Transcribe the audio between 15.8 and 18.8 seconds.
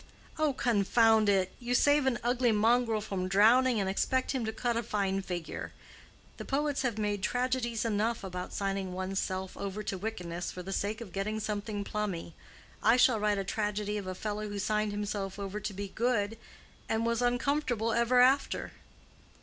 good, and was uncomfortable ever after."